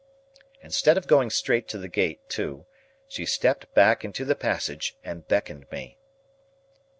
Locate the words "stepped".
3.23-3.71